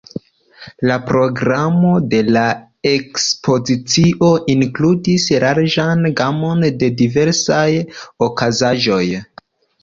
La 0.91 0.95
programo 1.09 1.91
de 2.13 2.21
la 2.37 2.45
ekspozicio 2.91 4.29
inkludis 4.55 5.27
larĝan 5.45 6.01
gamon 6.23 6.65
de 6.85 6.91
diversaj 7.03 7.69
okazaĵoj. 8.31 9.05